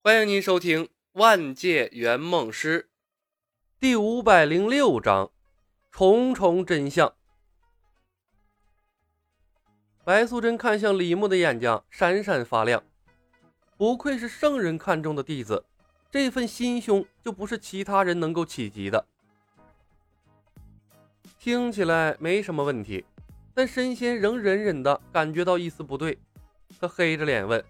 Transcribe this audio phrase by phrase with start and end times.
[0.00, 2.82] 欢迎您收听《万界圆梦师》
[3.80, 5.26] 第五百零六章
[5.90, 7.08] 《重重真相》。
[10.04, 12.82] 白素贞看向李牧的眼睛闪闪发亮，
[13.76, 15.64] 不愧是圣人看中的弟子，
[16.12, 19.04] 这份心胸就不是其他人能够企及的。
[21.40, 23.04] 听起来没什么问题，
[23.52, 26.16] 但神仙仍隐隐的感觉到一丝不对，
[26.80, 27.62] 他黑着脸问：“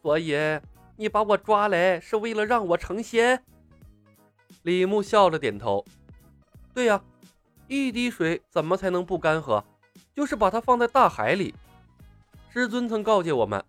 [0.00, 0.34] 所以？”
[0.98, 3.42] 你把我抓来是为了让我成仙？
[4.62, 5.84] 李牧笑着点头。
[6.72, 7.02] 对呀，
[7.68, 9.62] 一滴水怎么才能不干涸？
[10.14, 11.54] 就是把它放在大海里。
[12.48, 13.62] 师尊曾告诫我们，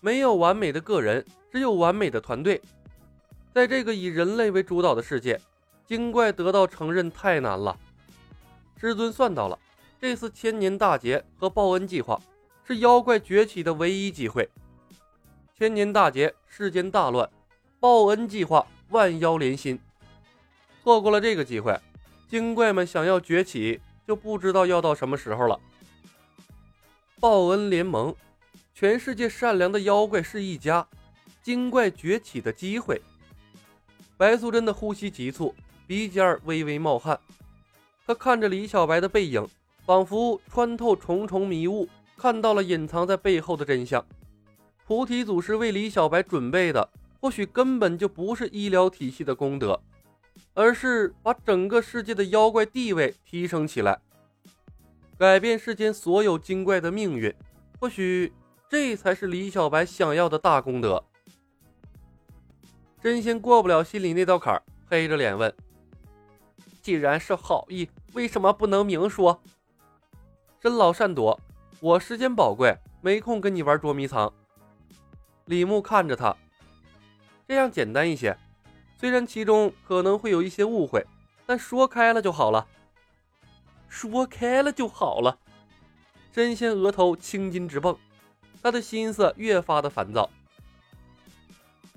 [0.00, 2.60] 没有完美的个人，只有完美的团队。
[3.54, 5.40] 在这个以人类为主导的世界，
[5.86, 7.78] 精怪得到承认太难了。
[8.76, 9.56] 师尊算到了，
[10.00, 12.20] 这次千年大劫和报恩计划，
[12.64, 14.48] 是妖怪崛起的唯一机会。
[15.62, 17.30] 千年大劫，世间大乱，
[17.78, 19.78] 报恩计划，万妖连心。
[20.82, 21.78] 错过了这个机会，
[22.28, 25.60] 精怪们想要崛起，就不知道要到什么时候了。
[27.20, 28.12] 报恩联盟，
[28.74, 30.84] 全世界善良的妖怪是一家，
[31.44, 33.00] 精怪崛起的机会。
[34.16, 35.54] 白素贞的呼吸急促，
[35.86, 37.16] 鼻尖微微冒汗。
[38.04, 39.46] 她看着李小白的背影，
[39.86, 44.04] 仿佛穿透重重迷雾，看到了隐藏在背后的真相。
[44.86, 46.88] 菩提祖师为李小白准备的，
[47.20, 49.80] 或许根本就不是医疗体系的功德，
[50.54, 54.00] 而是把整个世界的妖怪地位提升起来，
[55.16, 57.32] 改变世间所有精怪的命运。
[57.78, 58.32] 或许
[58.68, 61.02] 这才是李小白想要的大功德。
[63.00, 65.52] 真仙过不了心里那道坎儿，黑着脸问
[66.82, 69.42] ：“既然是好意，为什么不能明说？”
[70.60, 71.40] 真老善躲，
[71.80, 74.32] 我时间宝贵，没空跟你玩捉迷藏。
[75.46, 76.36] 李牧看着他，
[77.48, 78.36] 这样简单一些。
[78.96, 81.04] 虽然其中可能会有一些误会，
[81.44, 82.66] 但说开了就好了。
[83.88, 85.38] 说开了就好了。
[86.32, 87.98] 真仙额头青筋直蹦，
[88.62, 90.30] 他的心思越发的烦躁。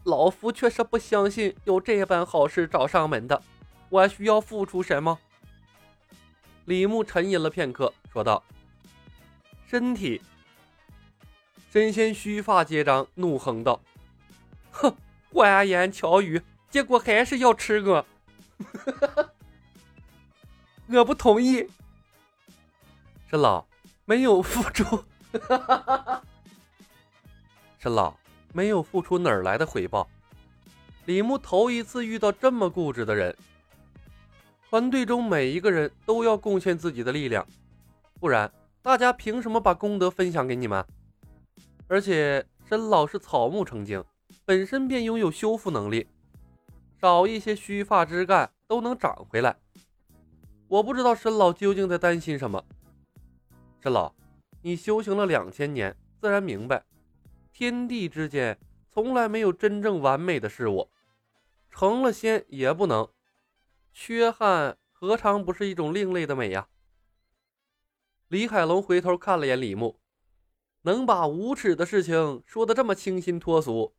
[0.03, 3.41] 老夫却是不相信有这般好事找上门的。
[3.89, 5.17] 我需要付出什么？
[6.66, 8.44] 李牧沉吟了片刻，说道
[9.69, 10.22] ：“身体。”
[11.75, 13.81] 真仙须发皆张，怒哼道
[14.71, 14.95] ：“哼，
[15.33, 18.05] 花言巧语，结果还是要吃我！
[20.87, 21.67] 我不同意。
[23.29, 23.67] 沈老
[24.05, 25.03] 没有付出，
[27.77, 28.15] 沈老
[28.53, 30.07] 没有付出，哪儿来的回报？”
[31.03, 33.35] 李牧头一次遇到这么固执的人。
[34.69, 37.45] 团队中每一个人都要贡献自己的力量，
[38.17, 38.49] 不然
[38.81, 40.85] 大家凭什么把功德分享给你们？
[41.88, 44.03] 而且申老是草木成精，
[44.44, 46.07] 本身便拥有修复能力，
[47.00, 49.56] 少一些须发枝干都能长回来。
[50.68, 52.66] 我不知道申老究竟在担心什么。
[53.81, 54.16] 申老，
[54.63, 56.84] 你修行了两千年，自然明白，
[57.53, 58.57] 天地之间
[58.91, 60.90] 从来没有真正完美的事物，
[61.69, 63.07] 成了仙也不能，
[63.94, 66.67] 缺憾何尝不是一种另类的美呀？
[68.29, 70.00] 李海龙回头看了眼李牧。
[70.85, 73.96] 能把无耻的事情说的这么清新脱俗，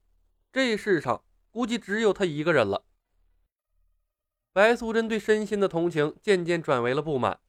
[0.52, 2.84] 这世上估计只有他一个人了。
[4.52, 7.40] 白素贞对身心的同情渐渐转为了不满，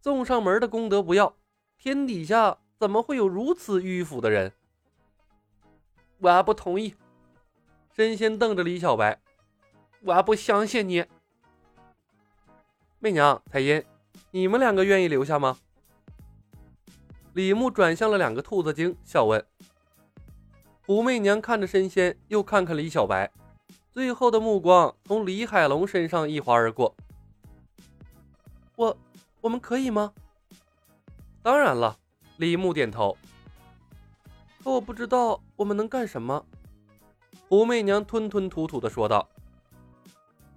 [0.00, 1.36] 送上门的功德不要，
[1.76, 4.54] 天底下怎么会有如此迂腐的人？
[6.18, 6.94] 我不同意。
[7.94, 9.20] 身心瞪着李小白，
[10.00, 11.04] 我不相信你。
[13.00, 13.84] 媚娘、彩音，
[14.30, 15.58] 你们两个愿意留下吗？
[17.34, 19.44] 李牧转向了两个兔子精，笑问
[20.84, 23.30] ：“虎媚娘看着神仙，又看看李小白，
[23.92, 26.96] 最后的目光从李海龙身上一划而过。
[28.74, 28.96] 我，
[29.40, 30.12] 我们可以吗？
[31.42, 31.96] 当然了。”
[32.38, 33.16] 李牧点头。
[34.62, 36.44] 可我不知道我们能干什么。”
[37.48, 39.28] 虎媚娘吞吞吐吐的说道：“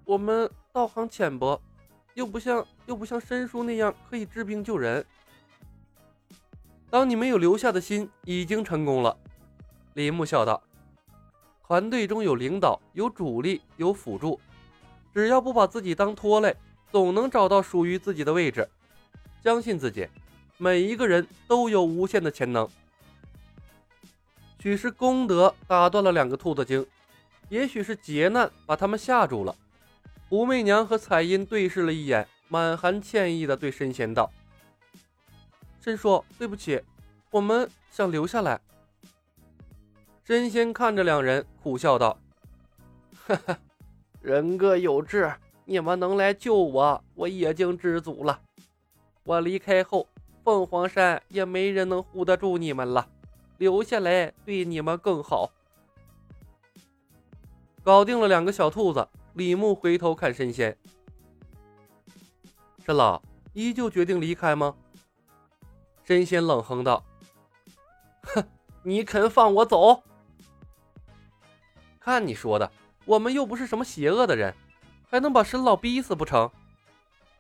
[0.06, 1.62] 我们道行浅薄，
[2.16, 5.06] 又不像又不像申叔那样可以治病救人。”
[6.92, 9.18] 当你没有留下的心，已经成功了。”
[9.96, 10.62] 李牧笑道
[11.66, 14.40] ，“团队中有领导，有主力，有辅助，
[15.14, 16.56] 只要不把自己当拖累，
[16.92, 18.70] 总能找到属于自己的位置。
[19.42, 20.08] 相信自己，
[20.58, 22.70] 每一个人都有无限的潜能。”
[24.60, 26.86] 许是功德打断了两个兔子精，
[27.50, 29.56] 也许是劫难把他们吓住了。
[30.30, 34.32] 武媚娘和彩音对视了一眼，满含歉意地对神仙道。
[35.82, 36.80] 申叔，对不起，
[37.32, 38.62] 我们想留下来。
[40.24, 42.20] 神仙看着两人，苦笑道
[43.26, 43.58] ：“哈哈，
[44.22, 45.34] 人各有志，
[45.66, 48.40] 你们能来救我，我已经知足了。
[49.24, 50.08] 我离开后，
[50.44, 53.10] 凤凰山也没人能护得住你们了，
[53.58, 55.52] 留下来对你们更好。”
[57.84, 60.78] 搞定了两个小兔子，李牧回头看神仙
[62.86, 63.20] ：“沈老，
[63.54, 64.76] 依旧决定离开吗？”
[66.12, 67.02] 神仙冷哼道
[68.36, 68.44] ：“哼，
[68.84, 70.04] 你肯放我走？”
[72.02, 72.70] 看你说的，
[73.06, 74.54] 我们又不是什么邪恶的人，
[75.10, 76.52] 还能把申老逼死不成？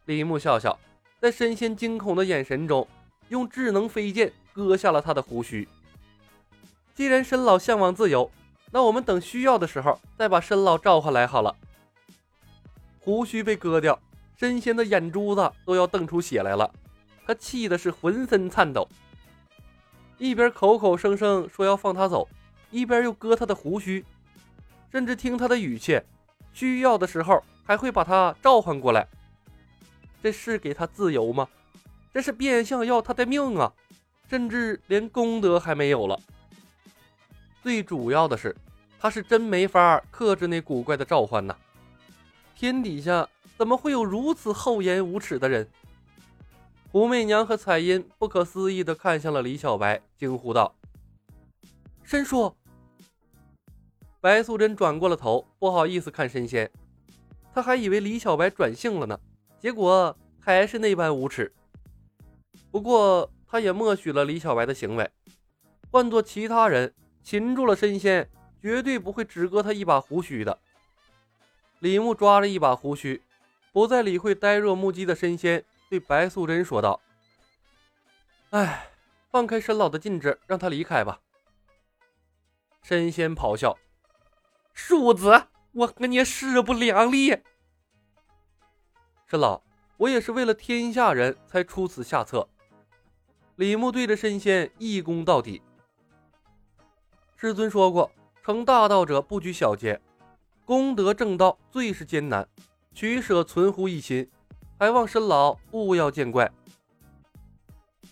[0.06, 0.80] 李牧笑笑，
[1.20, 2.88] 在神仙惊恐的眼神中，
[3.28, 5.68] 用智能飞剑割下了他的胡须。
[6.96, 8.32] 既然申老向往自由，
[8.72, 11.54] 那我们等需要的时候再把申老召唤来好了。
[13.02, 14.00] 胡须被割掉，
[14.38, 16.74] 神仙的眼珠子都要瞪出血来了，
[17.26, 18.88] 他气的是浑身颤抖，
[20.18, 22.28] 一边口口声声说要放他走，
[22.70, 24.04] 一边又割他的胡须。
[24.92, 26.02] 甚至听他的语气，
[26.54, 29.08] 需要的时候还会把他召唤过来。
[30.22, 31.48] 这是给他自由吗？
[32.14, 33.72] 这是变相要他的命啊！
[34.30, 36.20] 甚至连功德还没有了。
[37.64, 38.56] 最主要的是，
[39.00, 41.56] 他是真没法克制那古怪的召唤呐！
[42.54, 43.28] 天底下
[43.58, 45.68] 怎么会有如此厚颜无耻的人？
[46.92, 50.76] 胡媚娘和彩音不可思议地看向了李小白，惊呼道
[52.04, 52.54] ：“申叔！”
[54.20, 56.70] 白素贞转过了头，不好意思看神仙，
[57.54, 59.18] 她还以为李小白转性了呢，
[59.58, 61.54] 结果还是那般无耻。
[62.72, 65.10] 不过，她也默许了李小白的行为。
[65.90, 68.30] 换做其他人，擒住了神仙，
[68.62, 70.60] 绝对不会只割他一把胡须的。
[71.80, 73.22] 李牧抓着一把胡须，
[73.72, 77.02] 不再理会呆若木鸡的神仙，对白素贞说道
[78.52, 78.88] ：“哎，
[79.30, 81.20] 放开申老的禁制，让他离开吧。”
[82.82, 83.78] 神仙咆哮。
[84.74, 87.38] 庶子，我和你势不两立。
[89.28, 89.62] 申老，
[89.98, 92.48] 我也是为了天下人才出此下策。
[93.58, 95.62] 李牧对着神仙一躬到底。
[97.36, 98.10] 师尊说过，
[98.42, 100.00] 成大道者不拘小节，
[100.64, 102.48] 功德正道最是艰难，
[102.94, 104.32] 取舍存乎一心，
[104.82, 106.52] 还望申老勿要见怪。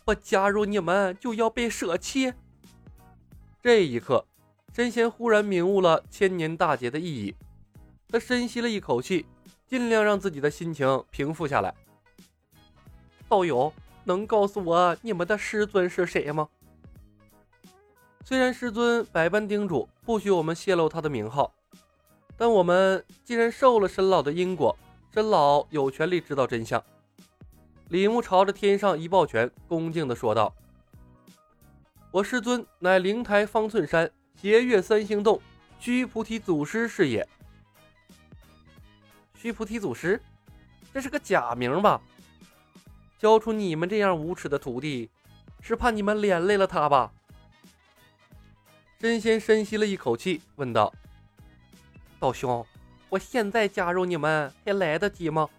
[0.05, 2.31] 我加入你们就要被舍弃？
[3.59, 4.23] 这一刻。
[4.71, 7.35] 神仙忽然明悟了千年大劫的意义，
[8.07, 9.25] 他深吸了一口气，
[9.65, 11.73] 尽量让自己的心情平复下来。
[13.27, 13.73] 道友，
[14.03, 16.47] 能告诉我你们的师尊是谁吗？
[18.23, 21.51] 虽然师尊百般叮嘱不许我们泄露他的名号，
[22.37, 24.77] 但我们既然受了申老的因果，
[25.13, 26.83] 申老有权利知道真相。
[27.89, 30.55] 李牧朝着天上一抱拳，恭敬地说道
[32.11, 34.09] ：“我师尊乃灵台方寸山。”
[34.41, 35.41] 斜月三星洞，
[35.81, 37.27] 须菩提祖师是也。
[39.35, 40.21] 须菩提祖师，
[40.93, 42.01] 这是个假名吧？
[43.17, 45.09] 教出你们这样无耻的徒弟，
[45.59, 47.11] 是怕你们连累了他吧？
[48.97, 50.93] 真仙深吸了一口气，问道
[52.17, 52.65] ：“道兄，
[53.09, 55.49] 我现在加入你们还来得及吗？”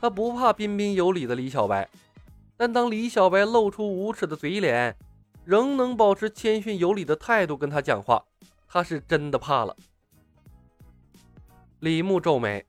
[0.00, 1.88] 他不怕彬彬有礼的李小白，
[2.56, 4.96] 但当李小白露出无耻的嘴脸。
[5.46, 8.24] 仍能保持谦逊有礼的态度跟他讲话，
[8.66, 9.76] 他是真的怕了。
[11.80, 12.64] 李牧皱眉：“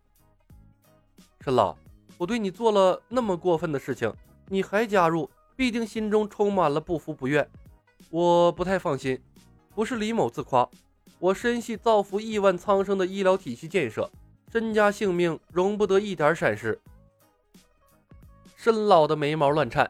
[1.40, 1.78] 申老，
[2.18, 4.14] 我对你做了那么过分的事情，
[4.50, 7.50] 你还加入，必定心中充满了不服不愿。
[8.10, 9.18] 我不太放心。
[9.74, 10.70] 不是李某自夸，
[11.19, 14.10] 我深系造福亿万苍生的医疗体系建设，
[14.51, 16.79] 身家性命容不得一点闪失。”
[18.57, 19.89] 申老的眉毛乱颤：“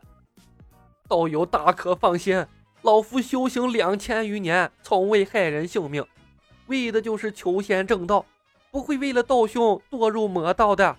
[1.07, 2.45] 道友大可放心。”
[2.81, 6.05] 老夫修行两千余年，从未害人性命，
[6.67, 8.23] 为的就是求仙正道，
[8.69, 10.95] 不会为了道兄堕入魔道的。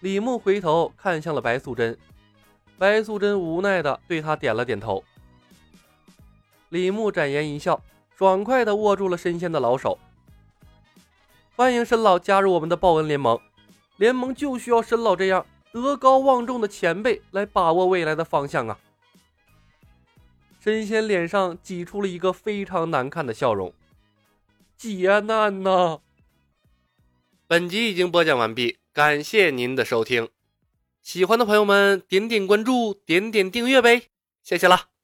[0.00, 1.96] 李牧回头看向了白素贞，
[2.76, 5.04] 白素贞无奈的对他点了点头。
[6.70, 7.80] 李牧展颜一笑，
[8.16, 9.98] 爽快的握住了神仙的老手。
[11.54, 13.38] 欢迎申老加入我们的报恩联盟，
[13.98, 18.78] 联盟就需要申老这样德高望重的前辈来把握未来的方向啊！
[20.58, 23.74] 神仙脸上挤出了一个非常难看的笑容，
[24.78, 26.00] 劫难呐！
[27.46, 30.30] 本集已经播讲完毕，感谢您的收听，
[31.02, 34.04] 喜欢的朋友们点点关注，点点订阅呗，
[34.42, 34.95] 谢谢了。